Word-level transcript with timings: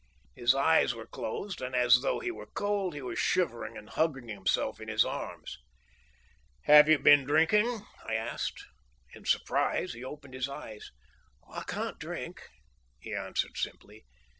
His 0.33 0.55
eyes 0.55 0.95
were 0.95 1.05
closed, 1.05 1.61
and 1.61 1.75
as 1.75 2.01
though 2.01 2.17
he 2.19 2.31
were 2.31 2.47
cold 2.47 2.95
he 2.95 3.03
was 3.03 3.19
shivering 3.19 3.77
and 3.77 3.87
hugging 3.87 4.29
himself 4.29 4.81
in 4.81 4.87
his 4.87 5.05
arms. 5.05 5.59
"Have 6.63 6.89
you 6.89 6.97
been 6.97 7.23
drinking?" 7.23 7.85
I 8.03 8.15
asked. 8.15 8.65
In 9.13 9.25
surprise 9.25 9.93
he 9.93 10.03
opened 10.03 10.33
his 10.33 10.49
eyes. 10.49 10.89
"I 11.47 11.61
can't 11.67 11.99
drink," 11.99 12.49
he 12.99 13.13
answered 13.13 13.57
simply. 13.59 14.03